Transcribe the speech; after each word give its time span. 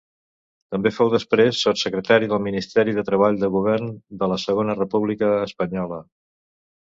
També 0.75 0.91
fou 0.93 1.09
després, 1.15 1.59
sotssecretari 1.65 2.29
del 2.31 2.41
ministeri 2.45 2.95
de 2.99 3.03
treball 3.09 3.37
del 3.43 3.53
govern 3.57 3.93
de 4.23 4.29
la 4.33 4.41
Segona 4.45 4.77
República 4.79 5.31
Espanyola. 5.51 6.01